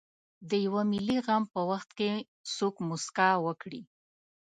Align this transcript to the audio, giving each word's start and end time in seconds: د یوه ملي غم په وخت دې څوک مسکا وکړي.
د 0.49 0.51
یوه 0.65 0.81
ملي 0.91 1.17
غم 1.25 1.43
په 1.53 1.59
وخت 1.69 1.89
دې 1.99 2.11
څوک 2.55 2.75
مسکا 2.89 3.29
وکړي. 3.45 3.81